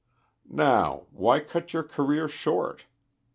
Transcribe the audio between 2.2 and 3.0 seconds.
short?